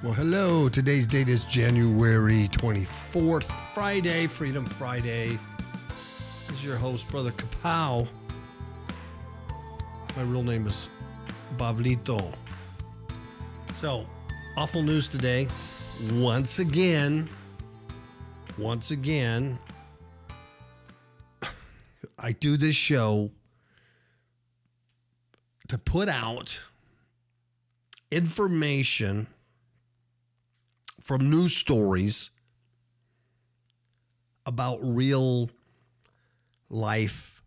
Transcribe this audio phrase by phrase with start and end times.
[0.00, 0.68] Well, hello.
[0.68, 5.36] Today's date is January 24th, Friday, Freedom Friday.
[6.46, 8.06] This is your host, Brother Kapow.
[10.16, 10.88] My real name is
[11.56, 12.32] Pavlito.
[13.80, 14.06] So,
[14.56, 15.48] awful news today.
[16.12, 17.28] Once again,
[18.56, 19.58] once again,
[22.20, 23.32] I do this show
[25.66, 26.56] to put out
[28.12, 29.26] information
[31.08, 32.28] from news stories
[34.44, 35.48] about real
[36.68, 37.42] life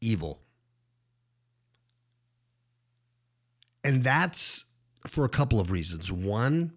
[0.00, 0.40] evil.
[3.84, 4.64] And that's
[5.06, 6.10] for a couple of reasons.
[6.10, 6.72] One,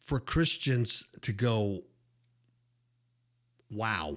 [0.00, 1.84] for Christians to go,
[3.70, 4.16] wow,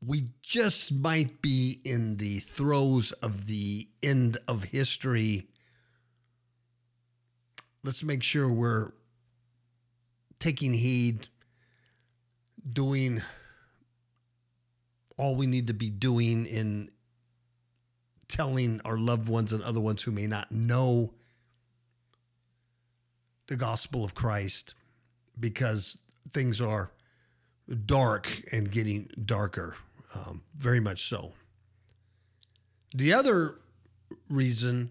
[0.00, 5.48] we just might be in the throes of the end of history
[7.86, 8.90] let's make sure we're
[10.40, 11.28] taking heed,
[12.70, 13.22] doing
[15.16, 16.90] all we need to be doing in
[18.28, 21.12] telling our loved ones and other ones who may not know
[23.46, 24.74] the gospel of Christ
[25.38, 25.98] because
[26.32, 26.90] things are
[27.86, 29.76] dark and getting darker,
[30.14, 31.32] um, very much so.
[32.94, 33.60] The other
[34.28, 34.90] reason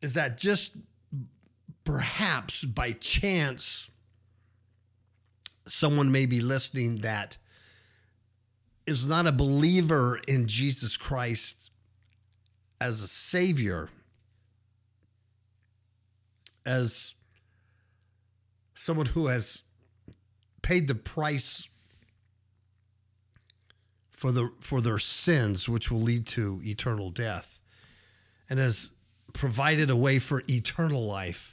[0.00, 0.76] is that just
[1.84, 3.90] perhaps by chance
[5.66, 7.36] someone may be listening that
[8.86, 11.70] is not a believer in Jesus Christ
[12.80, 13.88] as a savior,
[16.66, 17.14] as
[18.74, 19.62] someone who has
[20.62, 21.68] paid the price
[24.10, 27.60] for the for their sins which will lead to eternal death
[28.48, 28.90] and has
[29.32, 31.51] provided a way for eternal life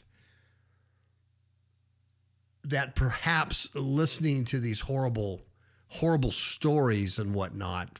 [2.63, 5.41] that perhaps listening to these horrible,
[5.87, 7.99] horrible stories and whatnot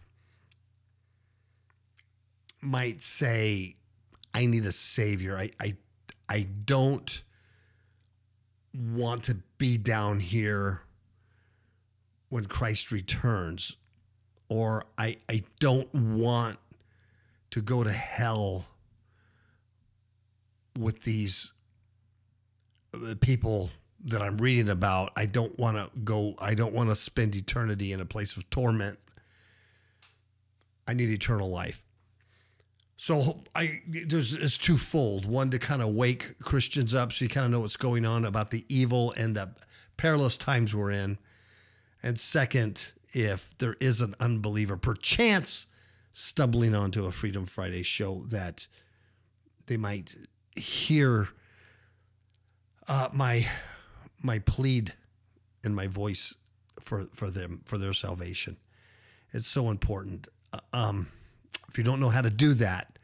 [2.62, 3.76] might say,
[4.34, 5.38] I need a savior.
[5.38, 5.76] I, I,
[6.28, 7.24] I don't
[8.74, 10.82] want to be down here
[12.30, 13.78] when Christ returns,
[14.50, 16.60] or I, I don't want
[17.52, 18.68] to go to hell
[20.78, 21.52] with these
[22.94, 23.72] uh, people
[24.06, 27.92] that I'm reading about, I don't want to go, I don't want to spend eternity
[27.92, 28.98] in a place of torment.
[30.88, 31.84] I need eternal life.
[33.02, 35.26] So I there's it's twofold.
[35.26, 38.26] One to kind of wake Christians up so you kind of know what's going on
[38.26, 39.52] about the evil and the
[39.96, 41.18] perilous times we're in.
[42.04, 45.68] And second, if there is an unbeliever perchance
[46.12, 48.68] stumbling onto a Freedom Friday show that
[49.68, 50.18] they might
[50.58, 51.30] hear
[52.90, 53.48] uh, my
[54.22, 54.94] my plead
[55.64, 56.36] and my voice
[56.80, 58.58] for for them for their salvation.
[59.32, 60.28] It's so important.
[60.52, 61.10] Uh, um,
[61.68, 62.98] if you don't know how to do that,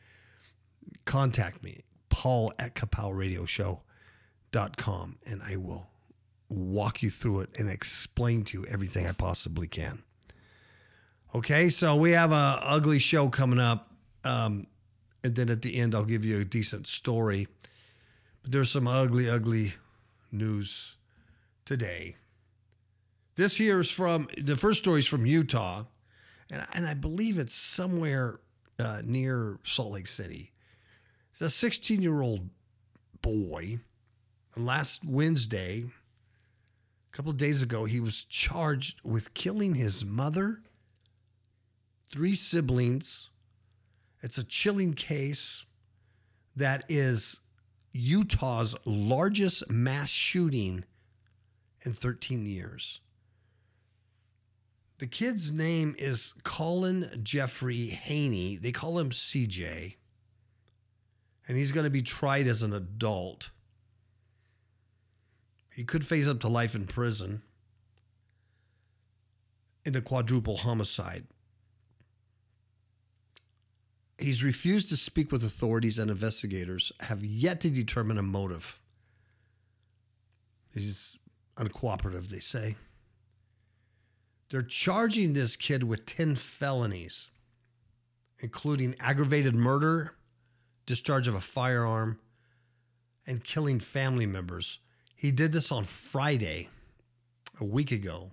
[1.06, 5.92] contact me, Paul at kapowradioshow.com, and I will
[6.50, 10.02] walk you through it and explain to you everything I possibly can.
[11.34, 13.92] Okay, so we have a ugly show coming up,
[14.24, 14.68] um,
[15.24, 17.48] and then at the end I'll give you a decent story.
[18.42, 19.74] But there's some ugly, ugly
[20.32, 20.95] news
[21.66, 22.16] today.
[23.36, 25.84] This here is from the first story is from Utah,
[26.52, 28.40] and, and I believe it's somewhere
[28.80, 30.52] uh, near Salt Lake City.
[31.34, 32.50] It's a 16 year old
[33.22, 33.80] boy.
[34.56, 40.62] Last Wednesday, a couple of days ago, he was charged with killing his mother,
[42.10, 43.32] three siblings.
[44.22, 45.66] It's a chilling case
[46.56, 47.42] that is
[47.92, 50.86] Utah's largest mass shooting
[51.86, 53.00] in 13 years.
[54.98, 58.58] The kid's name is Colin Jeffrey Haynie.
[58.58, 59.96] They call him CJ.
[61.48, 63.52] And he's going to be tried as an adult.
[65.70, 67.42] He could face up to life in prison
[69.84, 71.26] in the quadruple homicide.
[74.18, 78.80] He's refused to speak with authorities and investigators have yet to determine a motive.
[80.74, 81.20] He's
[81.58, 82.76] uncooperative, they say.
[84.50, 87.30] They're charging this kid with 10 felonies,
[88.40, 90.16] including aggravated murder,
[90.86, 92.20] discharge of a firearm,
[93.26, 94.80] and killing family members.
[95.16, 96.70] He did this on Friday,
[97.60, 98.32] a week ago,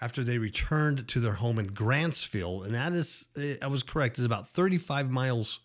[0.00, 2.64] after they returned to their home in Grantsville.
[2.64, 5.60] And that is, eh, I was correct, is about 35 miles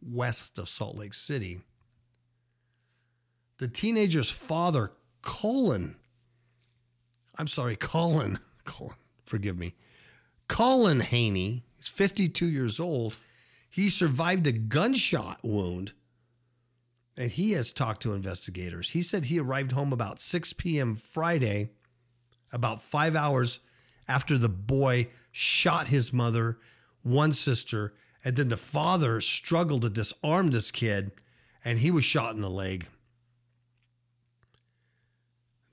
[0.00, 1.60] west of Salt Lake City.
[3.58, 4.92] The teenager's father,
[5.22, 5.96] Colin,
[7.36, 9.74] I'm sorry, Colin, Colin, forgive me,
[10.48, 13.16] Colin Haynie, he's 52 years old.
[13.70, 15.92] He survived a gunshot wound
[17.18, 18.90] and he has talked to investigators.
[18.90, 20.94] He said he arrived home about 6 p.m.
[20.94, 21.70] Friday,
[22.52, 23.58] about five hours
[24.06, 26.58] after the boy shot his mother,
[27.02, 27.92] one sister,
[28.24, 31.10] and then the father struggled to disarm this kid,
[31.64, 32.86] and he was shot in the leg.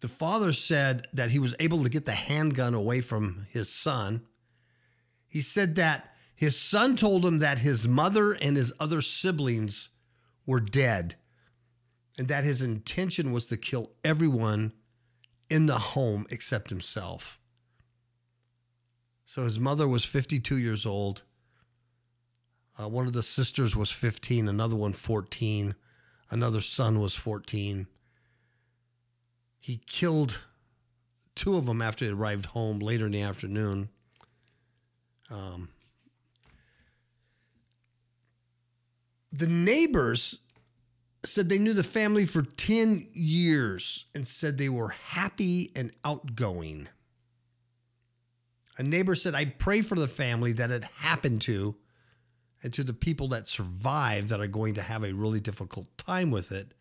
[0.05, 4.21] The father said that he was able to get the handgun away from his son.
[5.27, 9.89] He said that his son told him that his mother and his other siblings
[10.45, 11.15] were dead
[12.19, 14.73] and that his intention was to kill everyone
[15.49, 17.39] in the home except himself.
[19.25, 21.23] So his mother was 52 years old.
[22.79, 25.73] Uh, one of the sisters was 15, another one 14,
[26.29, 27.87] another son was 14.
[29.65, 30.41] He killed
[31.33, 33.89] two of them after he arrived home later in the afternoon.
[35.31, 35.69] Um,
[39.31, 40.37] the neighbors
[41.23, 46.87] said they knew the family for 10 years and said they were happy and outgoing.
[48.77, 51.73] A neighbor said, I pray for the family that it happened to
[52.61, 56.29] and to the people that survived that are going to have a really difficult time
[56.29, 56.75] with it.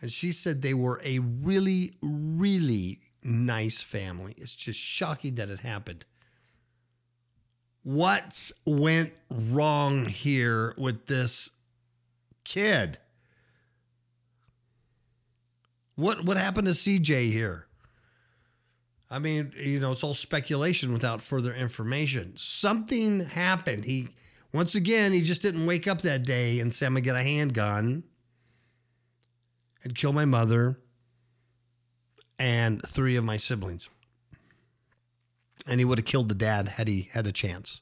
[0.00, 4.34] And she said they were a really, really nice family.
[4.36, 6.04] It's just shocking that it happened.
[7.82, 11.50] What went wrong here with this
[12.44, 12.98] kid?
[15.94, 17.66] What what happened to CJ here?
[19.08, 22.32] I mean, you know, it's all speculation without further information.
[22.36, 23.84] Something happened.
[23.84, 24.08] He
[24.52, 27.22] once again, he just didn't wake up that day and say, I'm gonna get a
[27.22, 28.02] handgun
[29.82, 30.78] and kill my mother
[32.38, 33.88] and three of my siblings.
[35.66, 37.80] And he would have killed the dad had he had a chance.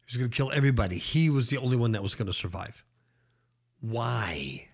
[0.00, 0.96] He was going to kill everybody.
[0.96, 2.84] He was the only one that was going to survive.
[3.80, 4.68] Why?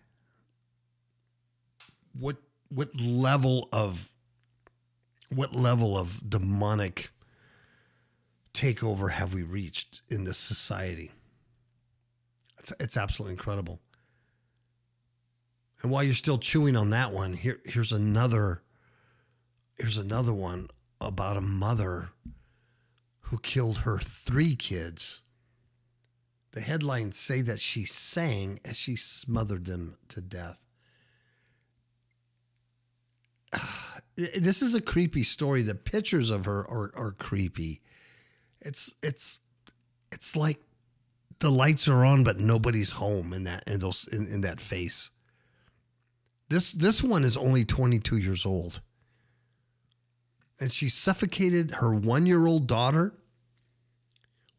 [2.19, 2.37] What
[2.69, 4.11] what level of
[5.29, 7.11] what level of demonic
[8.53, 11.11] takeover have we reached in this society?
[12.59, 13.81] It's, it's absolutely incredible.
[15.83, 18.63] And while you're still chewing on that one, here here's another
[19.77, 20.69] here's another one
[21.01, 22.11] about a mother
[23.21, 25.23] who killed her three kids.
[26.53, 30.59] The headlines say that she sang as she smothered them to death.
[34.17, 35.63] This is a creepy story.
[35.63, 37.83] The pictures of her are, are creepy.
[38.61, 39.41] It's it's
[40.13, 40.61] it's like
[41.41, 45.11] the lights are on, but nobody's home in that in those in, in that face.
[46.49, 48.81] This this one is only 22 years old.
[50.61, 53.15] And she suffocated her one year old daughter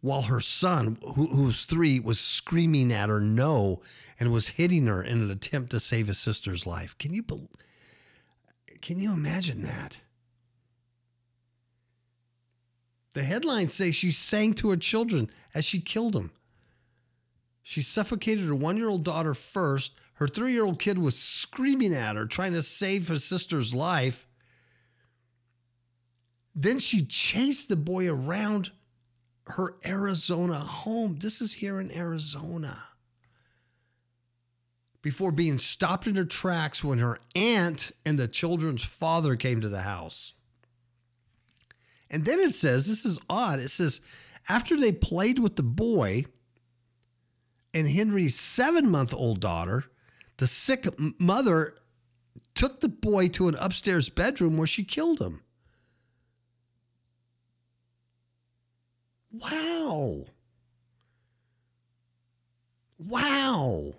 [0.01, 3.81] while her son, who, who's three, was screaming at her no
[4.19, 6.95] and was hitting her in an attempt to save his sister's life.
[6.97, 7.49] Can you believe?
[8.81, 10.01] Can you imagine that?
[13.15, 16.31] The headlines say she sang to her children as she killed them.
[17.63, 19.93] She suffocated her one year old daughter first.
[20.15, 24.27] Her three year old kid was screaming at her, trying to save his sister's life.
[26.53, 28.71] Then she chased the boy around
[29.47, 31.17] her Arizona home.
[31.19, 32.81] This is here in Arizona
[35.01, 39.69] before being stopped in her tracks when her aunt and the children's father came to
[39.69, 40.33] the house.
[42.09, 43.59] And then it says, this is odd.
[43.59, 44.01] It says,
[44.49, 46.25] after they played with the boy
[47.71, 49.83] and Henry's seven month old daughter,
[50.37, 50.87] the sick
[51.19, 51.77] mother
[52.53, 55.41] took the boy to an upstairs bedroom where she killed him.
[59.31, 60.25] Wow.
[62.97, 63.93] Wow.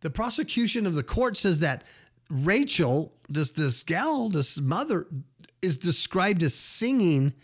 [0.00, 1.84] The prosecution of the court says that
[2.30, 5.06] Rachel, this this gal, this mother,
[5.62, 7.34] is described as singing,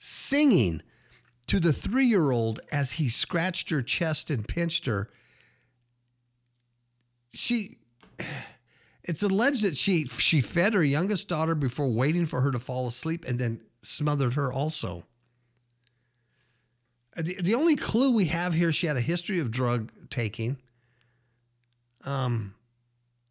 [0.00, 0.82] singing
[1.46, 5.10] to the three-year-old as he scratched her chest and pinched her.
[7.34, 7.76] She
[9.02, 12.86] it's alleged that she she fed her youngest daughter before waiting for her to fall
[12.86, 15.04] asleep and then smothered her also.
[17.16, 20.56] Uh, the, the only clue we have here, she had a history of drug taking.
[22.04, 22.54] Um,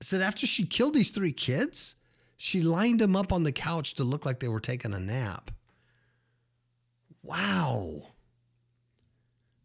[0.02, 1.96] said after she killed these three kids,
[2.38, 5.52] she lined them up on the couch to look like they were taking a nap.
[7.22, 8.10] Wow.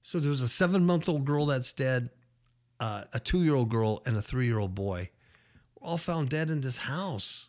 [0.00, 2.10] So there was a seven month old girl that's dead,
[2.80, 5.10] uh, a two year old girl, and a three year old boy.
[5.74, 7.48] Were all found dead in this house.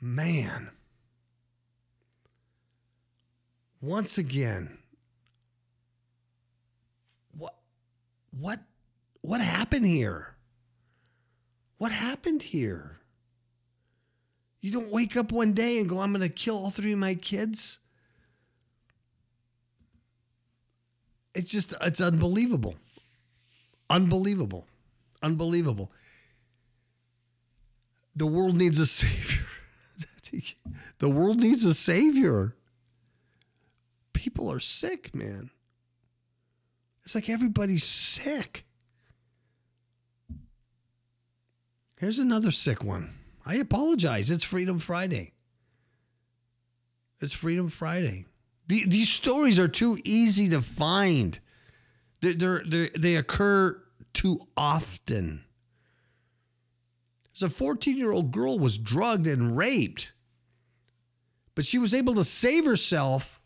[0.00, 0.70] Man.
[3.80, 4.78] Once again,
[7.36, 7.56] what
[8.30, 8.60] what
[9.22, 10.36] what happened here?
[11.78, 13.00] What happened here?
[14.60, 17.00] You don't wake up one day and go, I'm going to kill all three of
[17.00, 17.80] my kids.
[21.34, 22.76] It's just, it's unbelievable.
[23.88, 24.66] Unbelievable.
[25.22, 25.92] Unbelievable.
[28.14, 29.46] The world needs a savior.
[30.98, 32.54] the world needs a savior.
[34.12, 35.50] People are sick, man.
[37.04, 38.64] It's like everybody's sick.
[41.98, 43.14] Here's another sick one.
[43.44, 44.30] I apologize.
[44.30, 45.32] It's Freedom Friday.
[47.20, 48.26] It's Freedom Friday.
[48.72, 51.38] The, these stories are too easy to find.
[52.22, 53.82] They're, they're, they're, they occur
[54.14, 55.44] too often.
[57.34, 60.14] There's a 14 year old girl was drugged and raped,
[61.54, 63.42] but she was able to save herself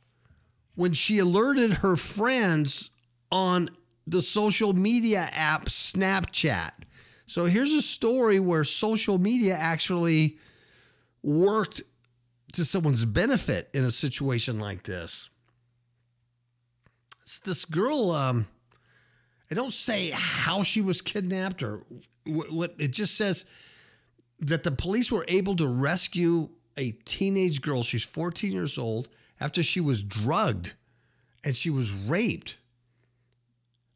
[0.77, 2.91] when she alerted her friends
[3.33, 3.71] on
[4.07, 6.71] the social media app Snapchat.
[7.27, 10.39] So here's a story where social media actually
[11.25, 11.83] worked
[12.57, 15.29] to someone's benefit in a situation like this.
[17.23, 18.47] It's this girl, um,
[19.51, 21.83] I don't say how she was kidnapped or
[22.25, 23.45] what, what it just says
[24.39, 27.83] that the police were able to rescue a teenage girl.
[27.83, 29.09] She's 14 years old
[29.41, 30.75] after she was drugged
[31.45, 32.59] and she was raped.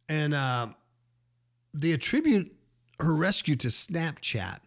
[0.09, 0.69] And uh,
[1.75, 2.53] they attribute
[2.99, 4.61] her rescue to Snapchat.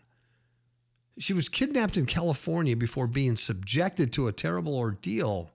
[1.19, 5.51] She was kidnapped in California before being subjected to a terrible ordeal.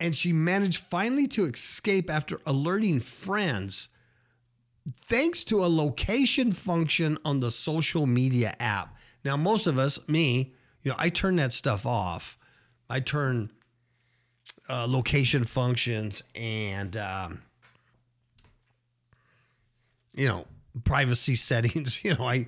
[0.00, 3.88] And she managed finally to escape after alerting friends
[5.06, 8.96] thanks to a location function on the social media app.
[9.24, 12.38] Now, most of us, me, you know, I turn that stuff off.
[12.88, 13.50] I turn
[14.68, 17.42] uh, location functions and, um,
[20.14, 20.46] you know,
[20.84, 22.04] privacy settings.
[22.04, 22.46] You know, I,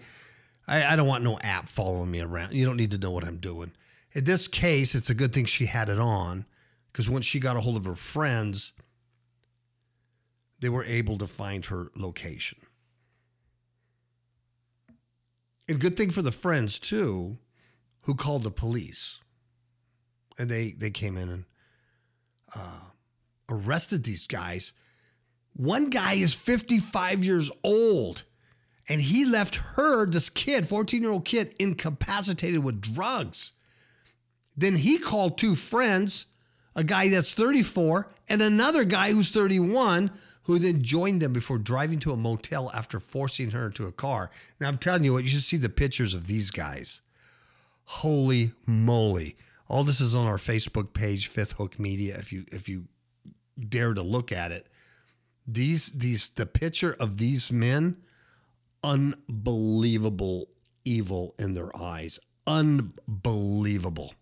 [0.69, 2.53] I, I don't want no app following me around.
[2.53, 3.73] You don't need to know what I'm doing.
[4.13, 6.45] In this case, it's a good thing she had it on
[6.93, 8.73] because once she got a hold of her friends,
[10.61, 12.59] they were able to find her location.
[15.69, 17.39] And good thing for the friends too,
[18.03, 19.21] who called the police,
[20.39, 21.45] and they they came in and
[22.57, 22.85] uh,
[23.51, 24.73] arrested these guys.
[25.53, 28.25] One guy is 55 years old,
[28.89, 33.53] and he left her, this kid, 14 year old kid, incapacitated with drugs.
[34.57, 36.27] Then he called two friends,
[36.75, 40.11] a guy that's 34 and another guy who's 31,
[40.45, 44.31] who then joined them before driving to a motel after forcing her into a car.
[44.59, 47.03] Now, I'm telling you what, you should see the pictures of these guys.
[47.85, 49.37] Holy moly.
[49.69, 52.85] All this is on our Facebook page, Fifth Hook Media, if you if you
[53.69, 54.67] dare to look at it.
[55.47, 57.99] These these the picture of these men,
[58.83, 60.49] unbelievable
[60.85, 62.19] evil in their eyes.
[62.47, 64.15] Unbelievable.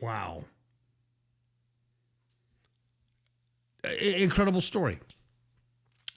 [0.00, 0.44] Wow.
[4.00, 4.98] Incredible story.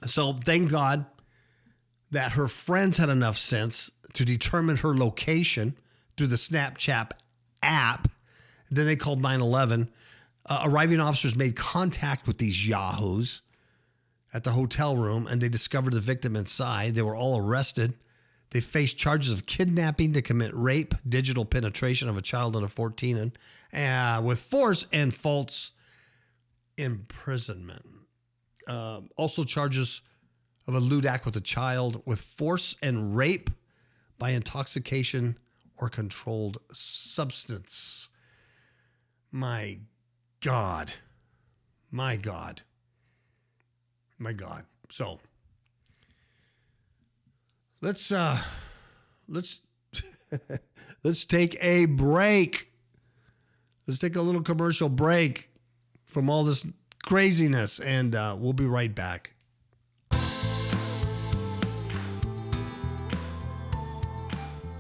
[0.05, 1.05] So thank God
[2.11, 5.77] that her friends had enough sense to determine her location
[6.15, 7.11] through the Snapchat
[7.61, 8.07] app.
[8.69, 9.89] Then they called 911.
[10.49, 13.41] Uh, arriving officers made contact with these yahoos
[14.33, 16.95] at the hotel room and they discovered the victim inside.
[16.95, 17.93] They were all arrested.
[18.51, 23.31] They faced charges of kidnapping to commit rape, digital penetration of a child under 14,
[23.71, 25.71] and uh, with force and false
[26.77, 27.85] imprisonment.
[28.67, 30.01] Uh, also, charges
[30.67, 33.49] of a lewd act with a child with force and rape
[34.17, 35.37] by intoxication
[35.77, 38.09] or controlled substance.
[39.31, 39.79] My
[40.41, 40.93] God.
[41.91, 42.63] My God.
[44.19, 44.65] My God.
[44.89, 45.19] So
[47.81, 48.37] let's uh
[49.27, 49.61] let's
[51.03, 52.71] let's take a break.
[53.87, 55.49] Let's take a little commercial break
[56.05, 56.65] from all this
[57.03, 59.33] craziness and uh, we'll be right back.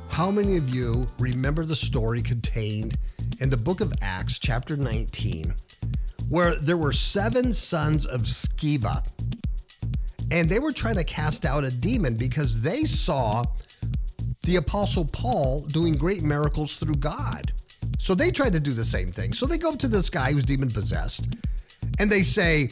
[0.09, 2.97] How many of you remember the story contained
[3.39, 5.53] in the book of Acts, chapter 19,
[6.29, 9.05] where there were seven sons of Sceva?
[10.31, 13.45] And they were trying to cast out a demon because they saw
[14.43, 17.53] the Apostle Paul doing great miracles through God.
[17.99, 19.33] So they tried to do the same thing.
[19.33, 21.27] So they go up to this guy who's demon possessed
[21.99, 22.69] and they say,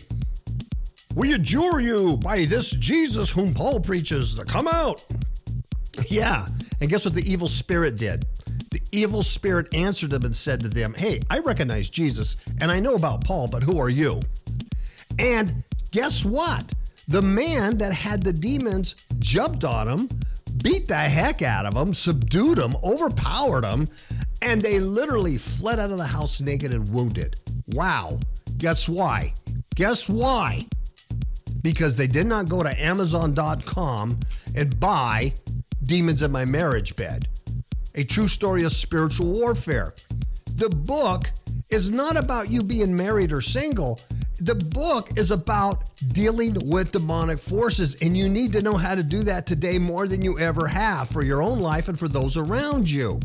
[1.15, 5.03] We adjure you by this Jesus whom Paul preaches to come out.
[6.09, 6.45] Yeah.
[6.81, 8.25] And guess what the evil spirit did?
[8.95, 12.95] Evil spirit answered them and said to them, Hey, I recognize Jesus and I know
[12.95, 14.21] about Paul, but who are you?
[15.19, 16.73] And guess what?
[17.09, 20.09] The man that had the demons jumped on him,
[20.63, 23.85] beat the heck out of him, subdued him, overpowered him,
[24.41, 27.35] and they literally fled out of the house naked and wounded.
[27.73, 28.19] Wow.
[28.57, 29.33] Guess why?
[29.75, 30.65] Guess why?
[31.61, 34.19] Because they did not go to Amazon.com
[34.55, 35.33] and buy
[35.83, 37.27] Demons in My Marriage Bed,
[37.95, 39.93] a true story of spiritual warfare.
[40.55, 41.31] The book
[41.69, 43.99] is not about you being married or single.
[44.39, 49.03] The book is about dealing with demonic forces, and you need to know how to
[49.03, 52.37] do that today more than you ever have for your own life and for those
[52.37, 53.19] around you.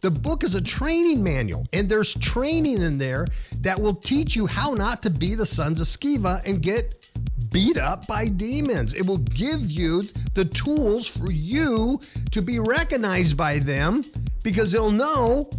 [0.00, 3.26] The book is a training manual, and there's training in there
[3.60, 6.99] that will teach you how not to be the sons of Sceva and get
[7.50, 8.94] beat up by demons.
[8.94, 10.02] It will give you
[10.34, 14.02] the tools for you to be recognized by them
[14.42, 15.50] because they'll know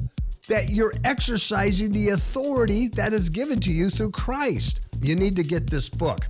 [0.47, 4.87] that you're exercising the authority that is given to you through Christ.
[5.01, 6.25] You need to get this book.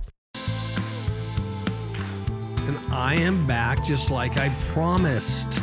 [2.66, 5.60] And I am back just like I promised.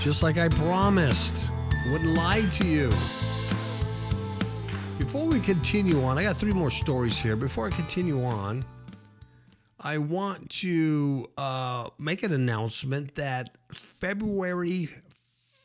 [0.00, 1.34] Just like I promised.
[1.90, 2.90] Wouldn't lie to you.
[5.16, 7.36] Before we continue on, I got three more stories here.
[7.36, 8.62] Before I continue on,
[9.80, 14.90] I want to uh, make an announcement that February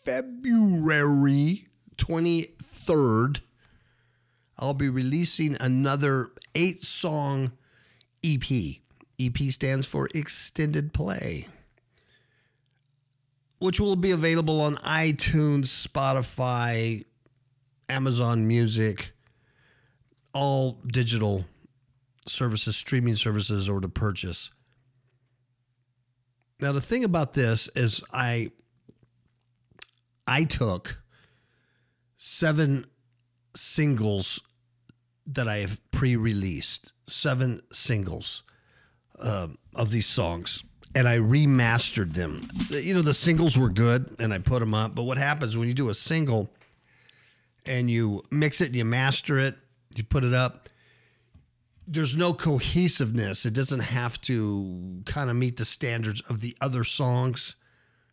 [0.06, 3.42] February 23rd,
[4.58, 7.52] I'll be releasing another eight song
[8.24, 8.46] EP.
[9.20, 11.48] EP stands for Extended Play,
[13.60, 17.04] which will be available on iTunes, Spotify,
[17.90, 19.11] Amazon Music,
[20.34, 21.46] all digital
[22.28, 24.52] services, streaming services, or to purchase.
[26.60, 28.52] Now, the thing about this is, I
[30.28, 31.02] I took
[32.15, 32.86] seven
[33.56, 34.39] singles
[35.26, 38.44] that I have pre-released, seven singles
[39.20, 40.63] uh, of these songs,
[40.94, 42.48] and I remastered them.
[42.70, 44.94] You know, the singles were good, and I put them up.
[44.94, 46.52] But what happens when you do a single
[47.65, 49.56] and you mix it and you master it,
[49.97, 50.69] you put it up?
[51.88, 53.45] There's no cohesiveness.
[53.45, 57.56] It doesn't have to kind of meet the standards of the other songs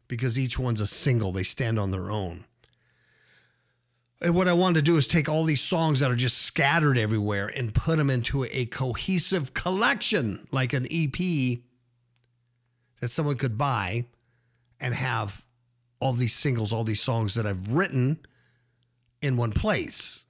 [0.08, 1.32] because each one's a single.
[1.32, 2.44] They stand on their own.
[4.20, 6.98] And what I wanted to do is take all these songs that are just scattered
[6.98, 11.60] everywhere and put them into a cohesive collection, like an EP
[13.00, 14.06] that someone could buy
[14.80, 15.44] and have
[16.00, 18.18] all these singles, all these songs that I've written
[19.22, 20.24] in one place.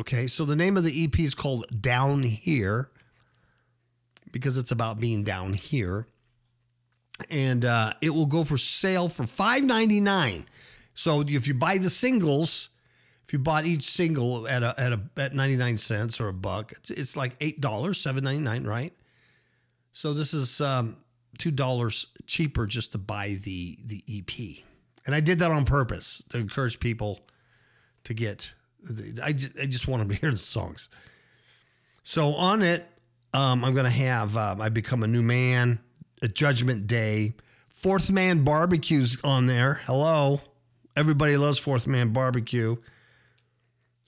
[0.00, 2.88] Okay, so the name of the EP is called Down Here
[4.32, 6.06] because it's about being down here
[7.28, 10.46] and uh, it will go for sale for five ninety nine.
[10.94, 12.70] So if you buy the singles,
[13.26, 16.32] if you bought each single at a at a at ninety nine cents or a
[16.32, 18.94] buck, it's, like eight dollars, seven ninety nine, right?
[19.92, 20.96] So this is um,
[21.36, 24.64] two dollars cheaper just to buy the the EP,
[25.04, 27.20] and I did that on purpose to encourage people
[28.04, 28.54] to get.
[29.22, 30.88] I just, I just want them to hear the songs.
[32.02, 32.86] So on it,
[33.34, 35.80] um, I'm going to have um, I become a new man
[36.22, 37.34] a Judgment Day.
[37.68, 39.80] Fourth Man Barbecue's on there.
[39.84, 40.40] Hello.
[40.96, 42.76] Everybody loves Fourth Man Barbecue.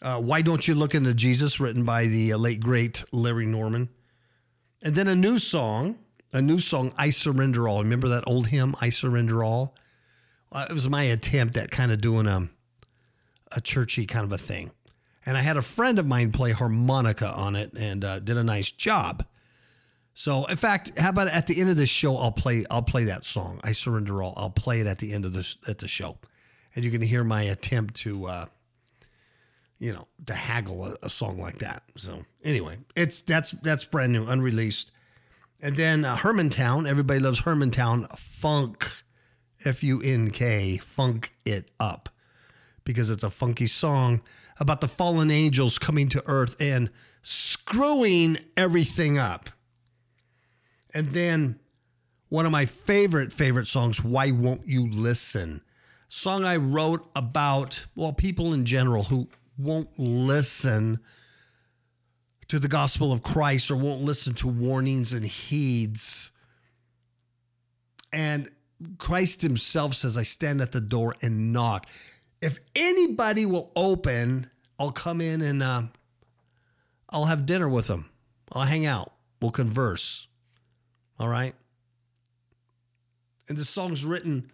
[0.02, 3.88] Uh, Why Don't You Look Into Jesus, written by the uh, late, great Larry Norman.
[4.82, 5.98] And then a new song,
[6.32, 7.82] a new song, I Surrender All.
[7.82, 9.74] Remember that old hymn, I Surrender All?
[10.50, 12.48] Uh, it was my attempt at kind of doing a,
[13.56, 14.70] a churchy kind of a thing.
[15.24, 18.44] And I had a friend of mine play harmonica on it and uh, did a
[18.44, 19.24] nice job.
[20.14, 23.04] So, in fact, how about at the end of the show, I'll play I'll play
[23.04, 23.60] that song.
[23.64, 24.34] I surrender all.
[24.36, 26.18] I'll play it at the end of this at the show,
[26.74, 28.46] and you can hear my attempt to, uh,
[29.78, 31.84] you know, to haggle a, a song like that.
[31.96, 34.90] So, anyway, it's that's that's brand new, unreleased.
[35.62, 36.86] And then uh, Hermantown.
[36.86, 38.06] Everybody loves Hermantown.
[38.18, 38.90] Funk,
[39.64, 42.10] F U N K, funk it up,
[42.84, 44.22] because it's a funky song
[44.58, 46.90] about the fallen angels coming to Earth and
[47.22, 49.50] screwing everything up.
[50.94, 51.58] And then
[52.28, 55.62] one of my favorite, favorite songs, Why Won't You Listen?
[56.08, 61.00] Song I wrote about, well, people in general who won't listen
[62.48, 66.30] to the gospel of Christ or won't listen to warnings and heeds.
[68.12, 68.50] And
[68.98, 71.86] Christ himself says, I stand at the door and knock.
[72.42, 75.82] If anybody will open, I'll come in and uh,
[77.08, 78.10] I'll have dinner with them.
[78.50, 79.12] I'll hang out.
[79.40, 80.26] We'll converse.
[81.20, 81.54] All right.
[83.48, 84.50] And the song's written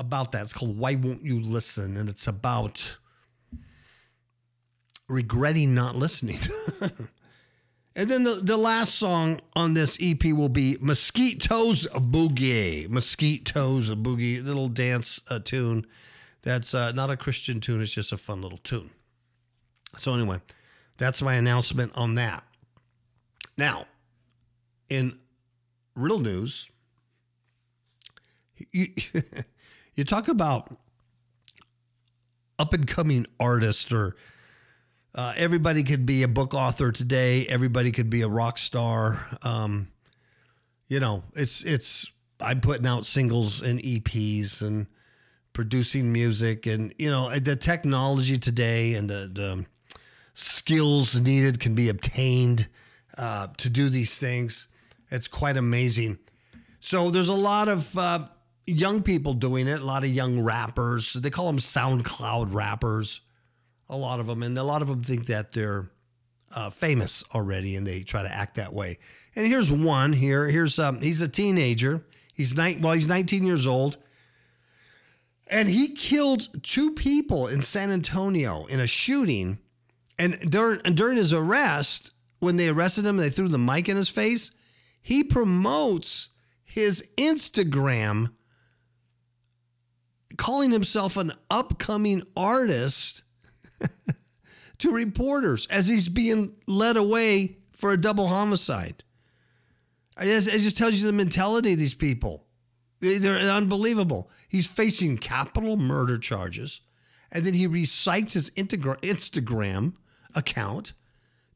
[0.00, 0.42] about that.
[0.42, 1.96] It's called Why Won't You Listen?
[1.96, 2.98] And it's about
[5.08, 6.40] regretting not listening.
[7.94, 12.88] and then the, the last song on this EP will be Mosquitoes Boogie.
[12.88, 15.86] Mosquitoes Boogie, little dance uh, tune
[16.48, 18.88] that's uh, not a Christian tune, it's just a fun little tune.
[19.98, 20.40] So, anyway,
[20.96, 22.42] that's my announcement on that.
[23.58, 23.84] Now,
[24.88, 25.18] in
[25.94, 26.66] real news,
[28.72, 28.88] you,
[29.94, 30.74] you talk about
[32.58, 34.16] up and coming artists or
[35.14, 37.44] uh, everybody could be a book author today.
[37.46, 39.26] Everybody could be a rock star.
[39.42, 39.88] Um,
[40.88, 44.86] you know, it's it's I'm putting out singles and EPs and
[45.58, 49.66] producing music and you know the technology today and the, the
[50.32, 52.68] skills needed can be obtained
[53.16, 54.68] uh, to do these things.
[55.10, 56.20] It's quite amazing.
[56.78, 58.28] So there's a lot of uh,
[58.66, 61.14] young people doing it, a lot of young rappers.
[61.14, 63.20] They call them SoundCloud rappers,
[63.88, 64.44] a lot of them.
[64.44, 65.90] And a lot of them think that they're
[66.54, 69.00] uh, famous already and they try to act that way.
[69.34, 70.46] And here's one here.
[70.46, 72.04] Here's um, he's a teenager.
[72.32, 73.98] He's nine, well, he's 19 years old.
[75.50, 79.58] And he killed two people in San Antonio in a shooting.
[80.18, 84.08] And during, during his arrest, when they arrested him, they threw the mic in his
[84.08, 84.50] face
[85.08, 86.28] he promotes
[86.64, 88.32] his Instagram
[90.36, 93.22] calling himself an upcoming artist
[94.78, 99.02] to reporters as he's being led away for a double homicide.
[100.20, 102.44] It just, it just tells you the mentality of these people.
[103.00, 104.30] They're unbelievable.
[104.48, 106.80] He's facing capital murder charges,
[107.30, 109.92] and then he recites his Instagram
[110.34, 110.94] account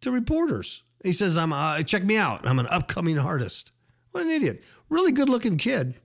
[0.01, 0.83] to reporters.
[1.03, 2.47] He says, "I'm uh, check me out.
[2.47, 3.73] I'm an upcoming artist."
[4.13, 4.63] What an idiot!
[4.89, 5.97] Really good looking kid.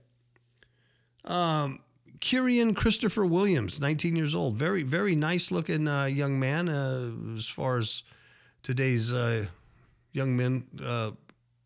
[1.24, 1.80] Um,
[2.20, 6.68] Kyrian Christopher Williams, 19 years old, very very nice looking uh, young man.
[6.68, 8.02] Uh, as far as
[8.62, 9.46] today's uh,
[10.12, 11.12] young men uh,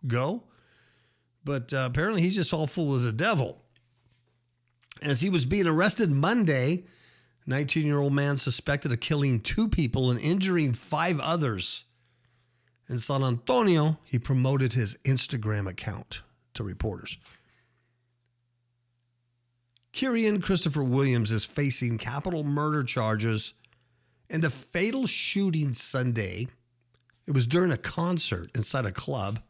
[0.06, 0.42] go,
[1.44, 3.61] but uh, apparently he's just all full of the devil.
[5.02, 6.84] As he was being arrested Monday,
[7.46, 11.84] 19 year old man suspected of killing two people and injuring five others
[12.88, 16.20] in San Antonio, he promoted his Instagram account
[16.54, 17.18] to reporters.
[19.92, 23.54] Kyrian Christopher Williams is facing capital murder charges
[24.30, 26.48] in the fatal shooting Sunday.
[27.26, 29.40] It was during a concert inside a club.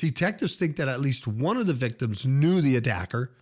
[0.00, 3.32] Detectives think that at least one of the victims knew the attacker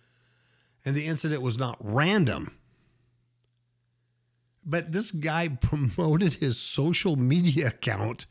[0.83, 2.57] and the incident was not random.
[4.65, 8.25] But this guy promoted his social media account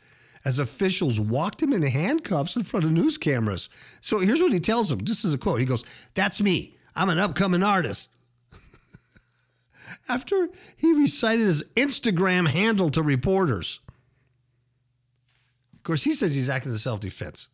[0.44, 3.70] as officials walked him in handcuffs in front of news cameras.
[4.02, 4.98] So here's what he tells them.
[4.98, 5.60] This is a quote.
[5.60, 6.76] He goes, That's me.
[6.94, 8.10] I'm an upcoming artist.
[10.06, 13.80] After he recited his Instagram handle to reporters.
[15.72, 17.48] Of course, he says he's acting in self defense.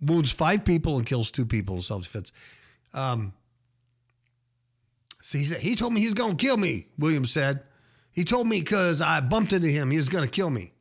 [0.00, 2.32] Wounds five people and kills two people in self defense.
[2.94, 3.32] Um,
[5.22, 7.62] so he said, He told me he's going to kill me, Williams said.
[8.12, 10.72] He told me because I bumped into him, he was going to kill me.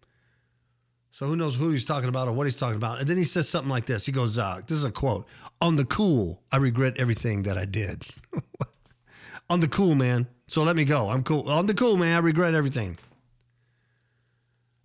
[1.11, 2.99] So who knows who he's talking about or what he's talking about.
[2.99, 4.05] And then he says something like this.
[4.05, 5.25] He goes, uh, this is a quote.
[5.61, 8.05] On the cool, I regret everything that I did.
[9.49, 10.27] On the cool, man.
[10.47, 11.09] So let me go.
[11.09, 11.49] I'm cool.
[11.49, 12.15] On the cool, man.
[12.15, 12.97] I regret everything.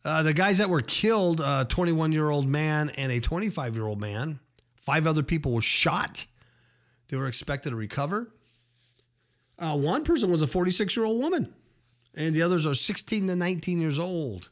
[0.05, 3.87] Uh, the guys that were killed, a 21 year old man and a 25 year
[3.87, 4.41] old man,
[4.77, 6.27] five other people were shot.
[7.09, 8.33] They were expected to recover.
[9.59, 11.55] Uh, one person was a 46 year old woman
[12.15, 14.51] and the others are 16 to 19 years old.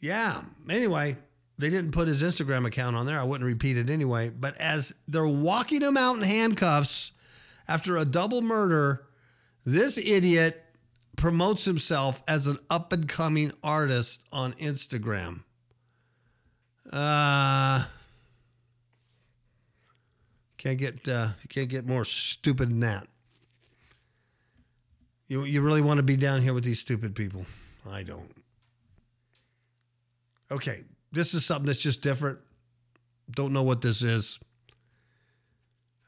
[0.00, 0.42] Yeah.
[0.68, 1.16] Anyway,
[1.58, 3.20] they didn't put his Instagram account on there.
[3.20, 4.30] I wouldn't repeat it anyway.
[4.30, 7.12] But as they're walking him out in handcuffs
[7.68, 9.06] after a double murder,
[9.64, 10.62] this idiot
[11.22, 15.44] promotes himself as an up and coming artist on Instagram.
[16.92, 17.84] Uh,
[20.58, 23.06] can't get uh, can't get more stupid than that.
[25.28, 27.46] You you really want to be down here with these stupid people?
[27.88, 28.34] I don't.
[30.50, 30.82] Okay,
[31.12, 32.40] this is something that's just different.
[33.30, 34.40] Don't know what this is.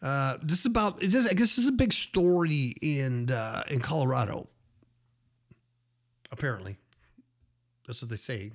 [0.03, 1.05] Uh, this is about.
[1.05, 4.49] Is this, I guess this is a big story in uh, in Colorado.
[6.35, 6.79] Apparently,
[7.87, 8.51] that's what they say.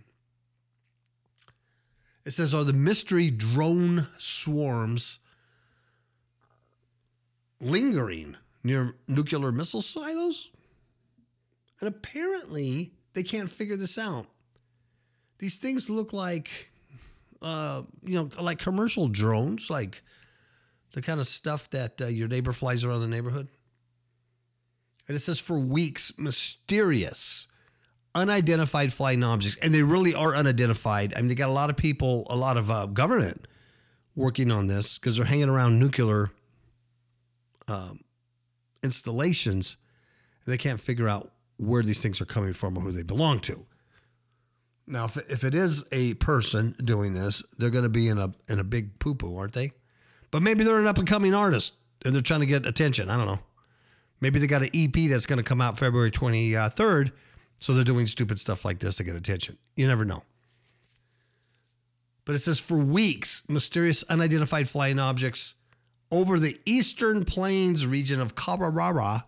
[2.25, 5.19] It says, "Are the mystery drone swarms
[7.61, 10.49] lingering near nuclear missile silos?"
[11.79, 14.27] And apparently, they can't figure this out.
[15.37, 16.71] These things look like,
[17.41, 20.03] uh, you know, like commercial drones, like
[20.91, 23.47] the kind of stuff that uh, your neighbor flies around the neighborhood.
[25.07, 27.47] And it says for weeks, mysterious,
[28.15, 31.13] unidentified flying objects, and they really are unidentified.
[31.15, 33.47] I mean, they got a lot of people, a lot of uh, government
[34.15, 36.29] working on this because they're hanging around nuclear
[37.67, 38.01] um,
[38.83, 39.77] installations,
[40.45, 43.39] and they can't figure out where these things are coming from or who they belong
[43.41, 43.65] to.
[44.87, 48.31] Now, if, if it is a person doing this, they're going to be in a
[48.47, 49.71] in a big poo poo, aren't they?
[50.31, 53.09] But maybe they're an up and coming artist and they're trying to get attention.
[53.09, 53.39] I don't know.
[54.21, 57.11] Maybe they got an EP that's going to come out February 23rd.
[57.59, 59.57] So they're doing stupid stuff like this to get attention.
[59.75, 60.23] You never know.
[62.25, 65.55] But it says for weeks, mysterious unidentified flying objects
[66.11, 69.23] over the eastern plains region of Colorado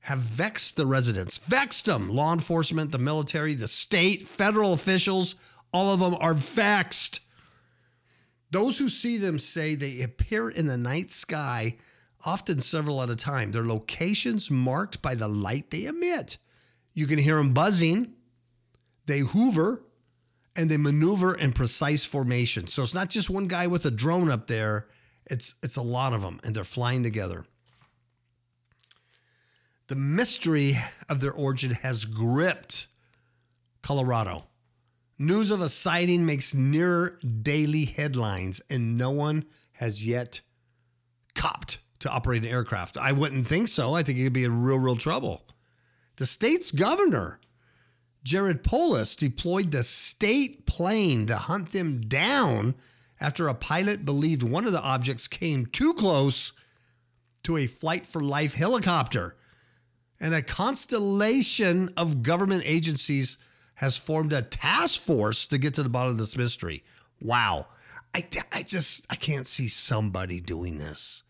[0.00, 2.08] have vexed the residents, vexed them.
[2.10, 5.34] Law enforcement, the military, the state, federal officials,
[5.72, 7.20] all of them are vexed.
[8.50, 11.76] Those who see them say they appear in the night sky,
[12.26, 13.50] often several at a time.
[13.50, 16.36] Their locations marked by the light they emit.
[16.94, 18.14] You can hear them buzzing,
[19.06, 19.82] they hoover,
[20.56, 22.68] and they maneuver in precise formation.
[22.68, 24.86] So it's not just one guy with a drone up there,
[25.26, 27.44] it's, it's a lot of them, and they're flying together.
[29.88, 30.78] The mystery
[31.08, 32.88] of their origin has gripped
[33.82, 34.46] Colorado.
[35.18, 40.40] News of a sighting makes near daily headlines, and no one has yet
[41.34, 42.96] copped to operate an aircraft.
[42.96, 43.94] I wouldn't think so.
[43.94, 45.46] I think could be in real, real trouble.
[46.16, 47.40] The state's governor,
[48.22, 52.74] Jared Polis, deployed the state plane to hunt them down
[53.20, 56.52] after a pilot believed one of the objects came too close
[57.42, 59.36] to a flight for life helicopter.
[60.20, 63.36] And a constellation of government agencies
[63.76, 66.84] has formed a task force to get to the bottom of this mystery.
[67.20, 67.66] Wow.
[68.14, 71.24] I, I just, I can't see somebody doing this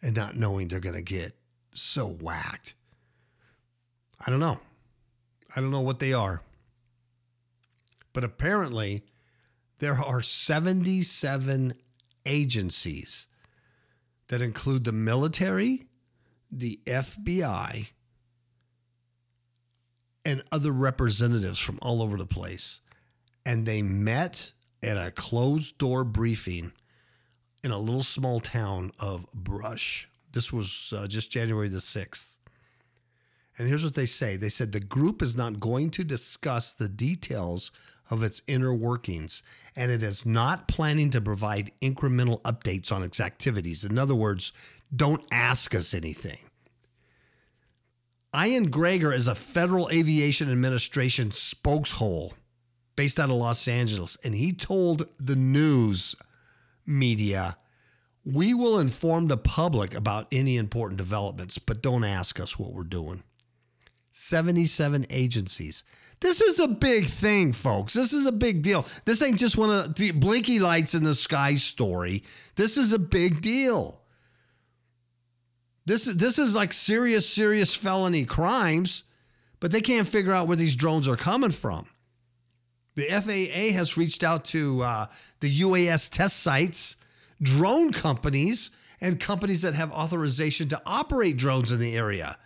[0.00, 1.34] and not knowing they're going to get
[1.74, 2.74] so whacked.
[4.26, 4.60] I don't know.
[5.54, 6.42] I don't know what they are.
[8.12, 9.04] But apparently,
[9.78, 11.74] there are 77
[12.24, 13.26] agencies
[14.28, 15.88] that include the military,
[16.50, 17.88] the FBI,
[20.24, 22.80] and other representatives from all over the place.
[23.44, 26.72] And they met at a closed door briefing
[27.64, 30.08] in a little small town of Brush.
[30.32, 32.36] This was uh, just January the 6th.
[33.58, 36.88] And here's what they say they said the group is not going to discuss the
[36.88, 37.70] details
[38.10, 39.42] of its inner workings,
[39.76, 43.84] and it is not planning to provide incremental updates on its activities.
[43.84, 44.52] In other words,
[44.94, 46.38] don't ask us anything.
[48.34, 52.32] Ian Gregor is a Federal Aviation Administration spokeshole
[52.96, 56.14] based out of Los Angeles, and he told the news
[56.86, 57.56] media,
[58.24, 62.84] We will inform the public about any important developments, but don't ask us what we're
[62.84, 63.22] doing.
[64.12, 65.84] 77 agencies.
[66.20, 67.94] This is a big thing, folks.
[67.94, 68.86] This is a big deal.
[69.04, 72.22] This ain't just one of the blinky lights in the sky story.
[72.54, 74.02] This is a big deal.
[75.84, 79.02] This is this is like serious, serious felony crimes,
[79.58, 81.86] but they can't figure out where these drones are coming from.
[82.94, 85.06] The FAA has reached out to uh,
[85.40, 86.96] the UAS test sites,
[87.40, 88.70] drone companies,
[89.00, 92.38] and companies that have authorization to operate drones in the area.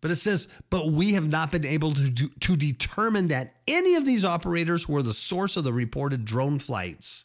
[0.00, 3.96] But it says, but we have not been able to, do, to determine that any
[3.96, 7.24] of these operators were the source of the reported drone flights.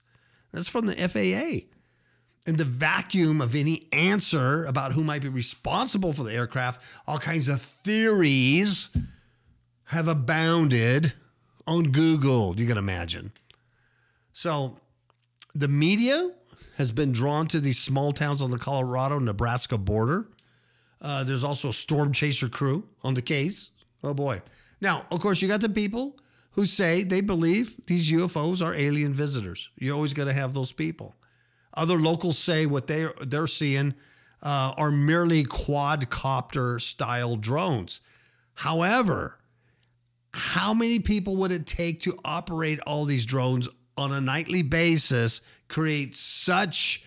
[0.52, 1.68] That's from the FAA
[2.46, 7.20] in the vacuum of any answer about who might be responsible for the aircraft, all
[7.20, 8.90] kinds of theories
[9.86, 11.14] have abounded
[11.66, 13.32] on Google, you can imagine.
[14.34, 14.78] So
[15.56, 16.32] the media
[16.78, 20.28] has been drawn to these small towns on the Colorado Nebraska border.
[21.04, 23.72] Uh, there's also a storm chaser crew on the case.
[24.04, 24.42] Oh boy.
[24.82, 26.18] Now, of course, you got the people
[26.52, 29.70] who say they believe these UFOs are alien visitors.
[29.78, 31.16] You're always going to have those people.
[31.76, 33.96] Other locals say what they they're seeing
[34.42, 38.02] uh, are merely quadcopter style drones.
[38.56, 39.40] However,
[40.34, 45.42] how many people would it take to operate all these drones on a nightly basis,
[45.68, 47.04] create such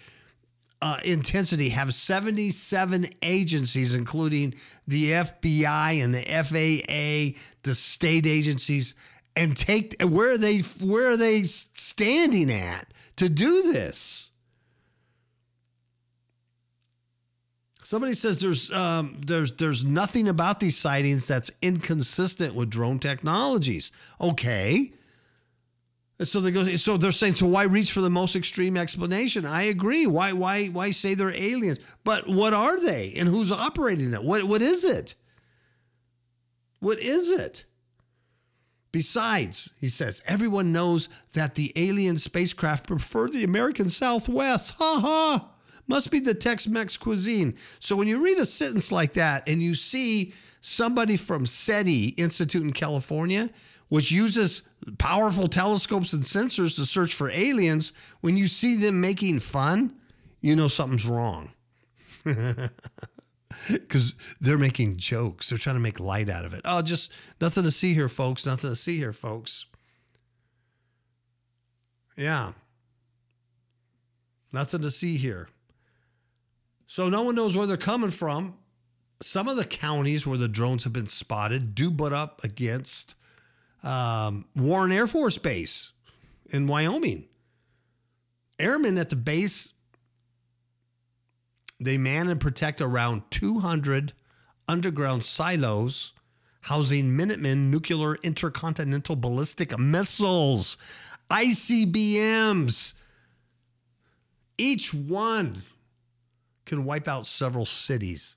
[0.87, 4.55] uh, intensity, have 77 agencies, including
[4.87, 8.95] the FBI and the FAA, the state agencies,
[9.35, 14.31] and take where are they where are they standing at to do this?
[17.83, 23.91] Somebody says there's um, there's there's nothing about these sightings that's inconsistent with drone technologies.
[24.21, 24.93] Okay.
[26.23, 26.65] So they go.
[26.77, 27.35] So they're saying.
[27.35, 29.45] So why reach for the most extreme explanation?
[29.45, 30.07] I agree.
[30.07, 31.79] Why why why say they're aliens?
[32.05, 33.13] But what are they?
[33.17, 34.25] And who's operating it?
[34.25, 35.15] What what is it?
[36.81, 37.65] What is it?
[38.93, 44.75] Besides, he says, everyone knows that the alien spacecraft prefer the American Southwest.
[44.79, 45.51] Ha ha.
[45.87, 47.57] Must be the Tex Mex cuisine.
[47.79, 52.63] So when you read a sentence like that and you see somebody from SETI Institute
[52.63, 53.51] in California,
[53.89, 54.63] which uses
[54.99, 59.97] powerful telescopes and sensors to search for aliens, when you see them making fun,
[60.41, 61.51] you know something's wrong.
[63.69, 65.49] Because they're making jokes.
[65.49, 66.61] They're trying to make light out of it.
[66.65, 68.47] Oh, just nothing to see here, folks.
[68.47, 69.67] Nothing to see here, folks.
[72.17, 72.53] Yeah.
[74.53, 75.49] Nothing to see here.
[76.87, 78.55] So no one knows where they're coming from.
[79.21, 83.16] Some of the counties where the drones have been spotted do butt up against
[83.87, 85.93] um, Warren Air Force Base
[86.51, 87.27] in Wyoming.
[88.59, 89.73] Airmen at the base,
[91.79, 94.13] they man and protect around 200
[94.67, 96.13] underground silos
[96.63, 100.77] housing Minuteman nuclear intercontinental ballistic missiles,
[101.31, 102.93] ICBMs.
[104.59, 105.63] Each one
[106.65, 108.35] can wipe out several cities.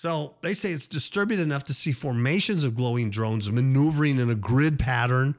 [0.00, 4.34] So they say it's disturbing enough to see formations of glowing drones maneuvering in a
[4.34, 5.34] grid pattern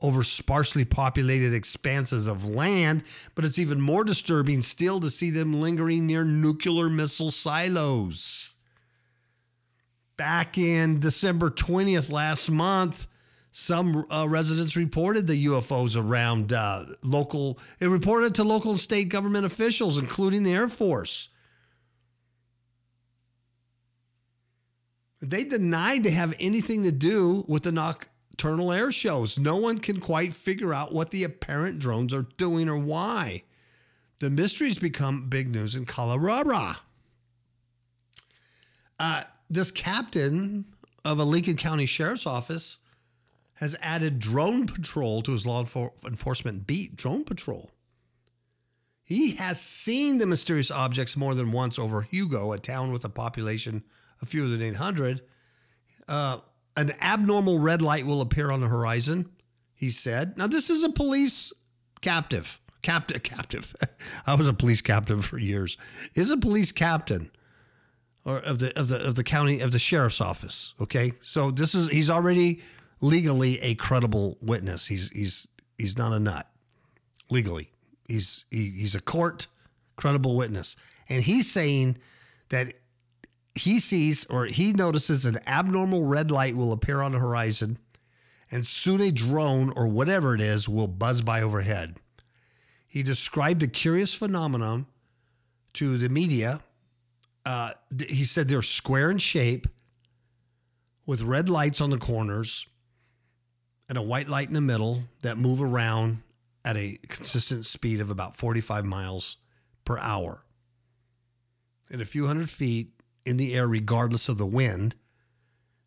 [0.00, 3.02] over sparsely populated expanses of land,
[3.34, 8.56] but it's even more disturbing still to see them lingering near nuclear missile silos.
[10.16, 13.06] Back in December 20th last month,
[13.52, 17.58] some uh, residents reported the UFOs around uh, local.
[17.80, 21.28] It reported to local and state government officials, including the Air Force.
[25.20, 29.38] They denied to have anything to do with the nocturnal air shows.
[29.38, 33.44] No one can quite figure out what the apparent drones are doing or why.
[34.18, 36.76] The mysteries become big news in Colorado.
[38.98, 40.64] Uh, this captain
[41.04, 42.78] of a Lincoln County Sheriff's Office
[43.54, 45.64] has added drone patrol to his law
[46.04, 47.70] enforcement beat, drone patrol.
[49.02, 53.08] He has seen the mysterious objects more than once over Hugo, a town with a
[53.08, 53.84] population
[54.20, 55.22] of fewer than 800.
[56.08, 56.38] Uh,
[56.76, 59.30] an abnormal red light will appear on the horizon,
[59.74, 60.36] he said.
[60.36, 61.52] Now, this is a police
[62.00, 62.60] captive.
[62.82, 63.74] Captive, captive.
[64.26, 65.76] I was a police captive for years.
[66.14, 67.30] Is a police captain
[68.26, 70.74] or of the of the of the county of the sheriff's office.
[70.80, 72.60] Okay, so this is he's already
[73.00, 74.86] legally a credible witness.
[74.86, 75.48] He's he's
[75.78, 76.48] he's not a nut
[77.30, 77.70] legally.
[78.06, 79.46] He's he, he's a court
[79.96, 80.76] credible witness,
[81.08, 81.98] and he's saying
[82.50, 82.74] that
[83.56, 87.78] he sees or he notices an abnormal red light will appear on the horizon,
[88.50, 91.96] and soon a drone or whatever it is will buzz by overhead.
[92.86, 94.86] He described a curious phenomenon
[95.74, 96.62] to the media.
[97.44, 97.72] Uh,
[98.08, 99.66] he said they're square in shape
[101.04, 102.66] with red lights on the corners
[103.88, 106.22] and a white light in the middle that move around
[106.64, 109.36] at a consistent speed of about 45 miles
[109.84, 110.42] per hour.
[111.92, 112.95] At a few hundred feet
[113.26, 114.94] in the air, regardless of the wind,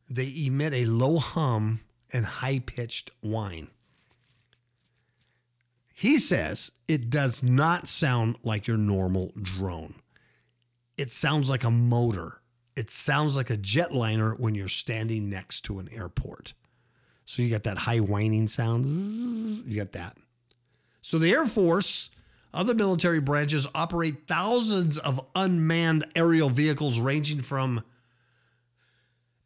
[0.09, 1.81] they emit a low hum
[2.11, 3.69] and high pitched whine.
[5.93, 9.95] He says it does not sound like your normal drone.
[10.97, 12.41] It sounds like a motor.
[12.75, 16.53] It sounds like a jetliner when you're standing next to an airport.
[17.25, 18.85] So you got that high whining sound.
[18.85, 20.17] You got that.
[21.01, 22.09] So the Air Force,
[22.53, 27.83] other military branches operate thousands of unmanned aerial vehicles ranging from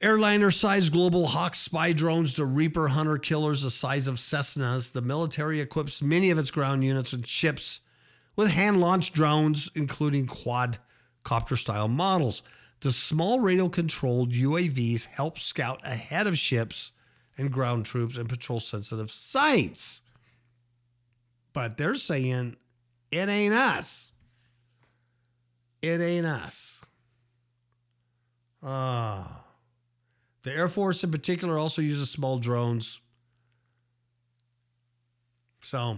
[0.03, 4.91] Airliner sized global Hawk spy drones to Reaper hunter killers the size of Cessnas.
[4.91, 7.79] The military equips many of its ground units and ships
[8.35, 12.43] with hand launched drones, including quadcopter style models.
[12.81, 16.91] The small radio controlled UAVs help scout ahead of ships
[17.37, 20.01] and ground troops and patrol sensitive sites.
[21.53, 22.57] But they're saying
[23.13, 24.11] it ain't us.
[25.81, 26.81] It ain't us.
[28.63, 29.45] Ah.
[30.43, 32.99] The Air Force, in particular, also uses small drones.
[35.61, 35.97] So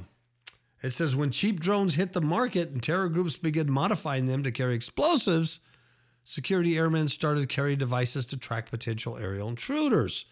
[0.83, 4.51] it says when cheap drones hit the market and terror groups begin modifying them to
[4.51, 5.61] carry explosives,
[6.23, 10.25] security airmen started carrying devices to track potential aerial intruders.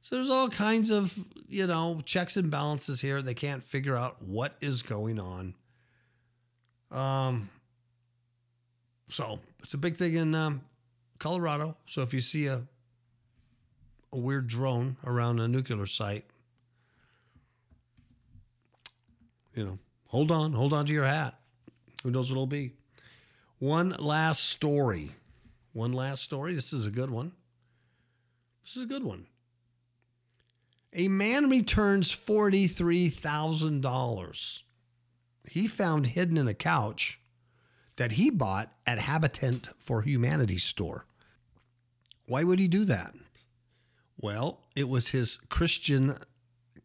[0.00, 1.18] So there's all kinds of,
[1.48, 3.22] you know, checks and balances here.
[3.22, 5.54] They can't figure out what is going on.
[6.90, 7.50] Um,
[9.08, 10.62] so it's a big thing in um,
[11.18, 11.76] Colorado.
[11.86, 12.62] So if you see a
[14.12, 16.24] a weird drone around a nuclear site,
[19.54, 21.34] you know, hold on, hold on to your hat.
[22.02, 22.72] Who knows what it'll be?
[23.58, 25.10] One last story.
[25.72, 26.54] One last story.
[26.54, 27.32] This is a good one.
[28.64, 29.26] This is a good one.
[30.94, 34.62] A man returns $43,000
[35.50, 37.20] he found hidden in a couch
[37.96, 41.06] that he bought at Habitat for Humanity store.
[42.26, 43.14] Why would he do that?
[44.20, 46.16] Well, it was his Christian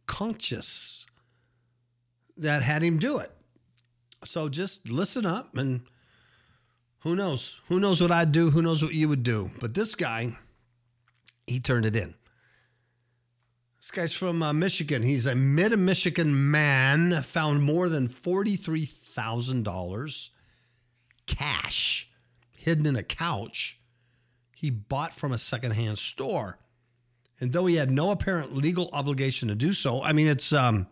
[0.08, 1.06] conscience
[2.38, 3.32] that had him do it.
[4.26, 5.82] So just listen up and
[7.00, 7.60] who knows?
[7.68, 8.50] Who knows what I'd do?
[8.50, 9.52] Who knows what you would do?
[9.60, 10.38] But this guy,
[11.46, 12.16] he turned it in.
[13.84, 15.04] This guy's from uh, Michigan.
[15.04, 20.30] He's a mid Michigan man, found more than $43,000
[21.28, 22.10] cash
[22.58, 23.78] hidden in a couch
[24.56, 26.60] he bought from a secondhand store.
[27.42, 30.88] And though he had no apparent legal obligation to do so, I mean, it's, um,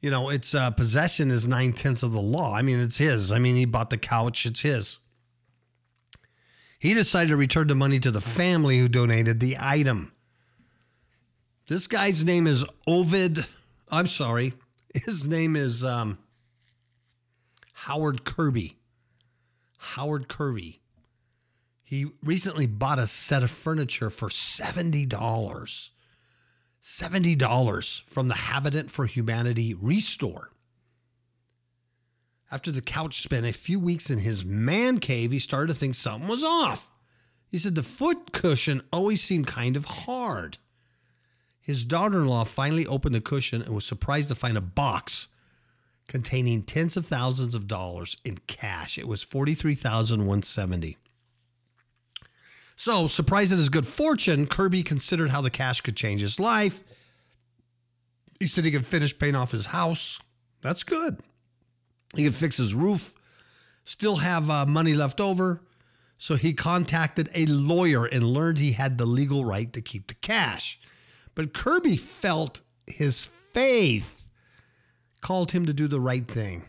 [0.00, 2.54] you know, it's uh, possession is nine tenths of the law.
[2.54, 3.32] I mean, it's his.
[3.32, 4.98] I mean, he bought the couch, it's his.
[6.78, 10.12] He decided to return the money to the family who donated the item.
[11.70, 13.46] This guy's name is Ovid.
[13.92, 14.54] I'm sorry.
[14.92, 16.18] His name is um,
[17.74, 18.76] Howard Kirby.
[19.78, 20.80] Howard Kirby.
[21.84, 25.06] He recently bought a set of furniture for $70.
[26.82, 30.50] $70 from the Habitat for Humanity Restore.
[32.50, 35.94] After the couch spent a few weeks in his man cave, he started to think
[35.94, 36.90] something was off.
[37.48, 40.58] He said the foot cushion always seemed kind of hard.
[41.70, 45.28] His daughter in law finally opened the cushion and was surprised to find a box
[46.08, 48.98] containing tens of thousands of dollars in cash.
[48.98, 50.96] It was 43170
[52.80, 56.80] so, surprised at his good fortune, Kirby considered how the cash could change his life.
[58.38, 60.18] He said he could finish paying off his house.
[60.62, 61.18] That's good.
[62.16, 63.12] He could fix his roof,
[63.84, 65.60] still have uh, money left over.
[66.16, 70.14] So he contacted a lawyer and learned he had the legal right to keep the
[70.14, 70.79] cash.
[71.40, 74.26] But Kirby felt his faith
[75.22, 76.64] called him to do the right thing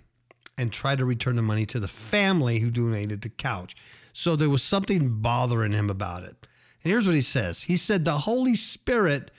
[0.58, 3.76] and try to return the money to the family who donated the couch.
[4.14, 6.48] So there was something bothering him about it.
[6.86, 9.30] And here's what he says He said, The Holy Spirit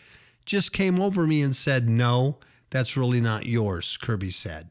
[0.44, 2.36] just came over me and said, No,
[2.68, 4.68] that's really not yours, Kirby said.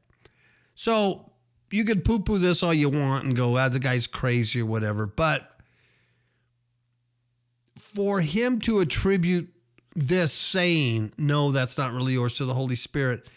[0.75, 1.31] So
[1.71, 4.67] you could poo poo this all you want and go, ah, the guy's crazy or
[4.67, 5.07] whatever.
[5.07, 5.59] But
[7.75, 9.51] for him to attribute
[9.95, 13.27] this saying, No, that's not really yours to the Holy Spirit,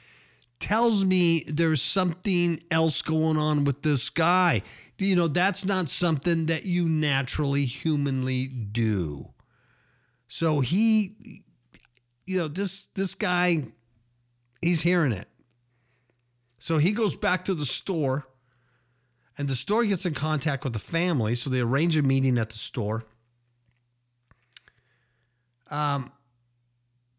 [0.60, 4.62] tells me there's something else going on with this guy.
[4.98, 9.30] You know, that's not something that you naturally humanly do.
[10.28, 11.44] So he
[12.26, 13.64] you know, this this guy
[14.62, 15.28] he's hearing it.
[16.58, 18.26] So he goes back to the store
[19.36, 22.50] and the store gets in contact with the family, so they arrange a meeting at
[22.50, 23.04] the store.
[25.70, 26.12] Um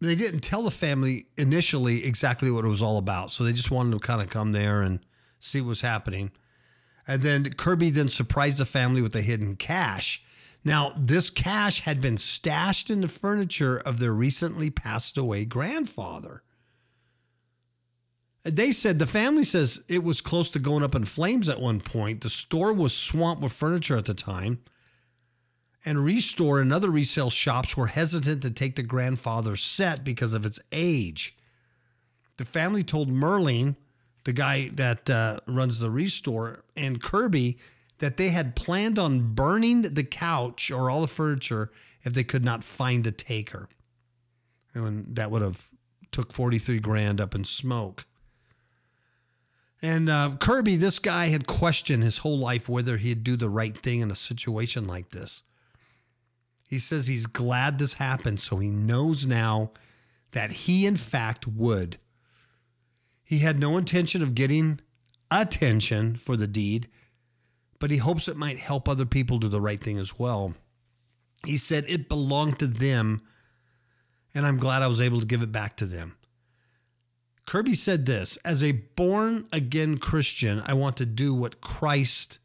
[0.08, 3.32] they didn't tell the family initially exactly what it was all about.
[3.32, 5.00] So they just wanted to kind of come there and
[5.40, 6.32] see what was happening.
[7.08, 10.24] And then Kirby then surprised the family with the hidden cash.
[10.64, 16.42] Now, this cash had been stashed in the furniture of their recently passed away grandfather.
[18.44, 21.82] They said the family says it was close to going up in flames at one
[21.82, 22.22] point.
[22.22, 24.60] The store was swamped with furniture at the time
[25.86, 30.46] and Restore and other resale shops were hesitant to take the grandfather's set because of
[30.46, 31.38] its age.
[32.38, 33.76] The family told Merlin,
[34.24, 37.58] the guy that uh, runs the Restore, and Kirby
[38.00, 41.72] that they had planned on burning the couch or all the furniture
[42.04, 43.70] if they could not find a taker.
[44.74, 45.70] And that would have
[46.12, 48.06] took 43 grand up in smoke.
[49.82, 53.78] And uh, Kirby, this guy had questioned his whole life whether he'd do the right
[53.78, 55.44] thing in a situation like this.
[56.70, 59.72] He says he's glad this happened, so he knows now
[60.32, 61.98] that he, in fact, would.
[63.24, 64.80] He had no intention of getting
[65.32, 66.88] attention for the deed,
[67.80, 70.56] but he hopes it might help other people do the right thing as well.
[71.46, 73.22] He said it belonged to them,
[74.34, 76.18] and I'm glad I was able to give it back to them.
[77.46, 82.40] Kirby said this As a born again Christian, I want to do what Christ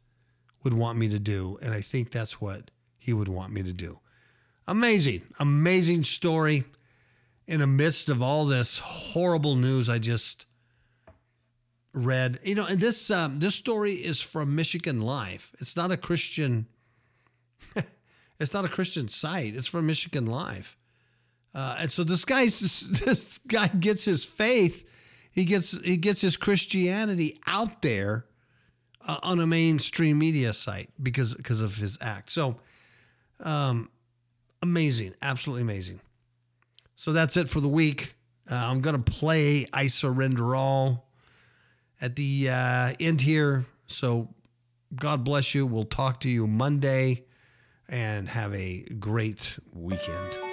[0.63, 1.57] would want me to do.
[1.61, 3.99] And I think that's what he would want me to do.
[4.71, 6.63] Amazing, amazing story.
[7.47, 10.45] In the midst of all this horrible news, I just
[11.93, 15.53] read, you know, and this um, this story is from Michigan Life.
[15.59, 16.67] It's not a Christian.
[18.39, 19.55] it's not a Christian site.
[19.55, 20.77] It's from Michigan Life.
[21.53, 24.87] Uh, and so this guy, this guy gets his faith
[25.31, 28.25] he gets he gets his Christianity out there
[29.07, 32.31] uh, on a mainstream media site because because of his act.
[32.31, 32.57] So,
[33.39, 33.89] um,
[34.61, 35.99] amazing, absolutely amazing.
[36.95, 38.15] So that's it for the week.
[38.49, 41.09] Uh, I'm gonna play "I Surrender All"
[41.99, 43.65] at the uh, end here.
[43.87, 44.29] So,
[44.95, 45.65] God bless you.
[45.65, 47.23] We'll talk to you Monday,
[47.87, 50.50] and have a great weekend.